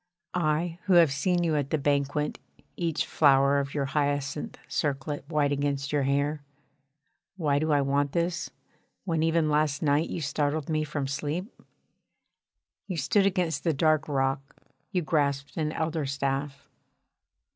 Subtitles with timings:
[0.33, 2.39] I who have seen you at the banquet
[2.75, 6.41] each flower of your hyacinth circlet white against your hair.
[7.37, 8.49] Why do I want this,
[9.05, 11.53] when even last night you startled me from sleep?
[12.87, 14.55] You stood against the dark rock,
[14.91, 16.67] you grasped an elder staff.